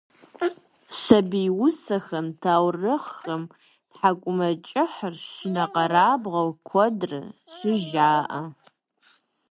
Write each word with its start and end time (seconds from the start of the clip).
Сабий 1.01 1.49
усэхэм, 1.65 2.27
таурыхъхэм 2.41 3.43
тхьэкIумэкIыхьыр 3.91 5.15
шынэкъэрабгъэу 5.33 6.51
куэдрэ 6.67 7.21
щыжаIэ. 7.53 8.41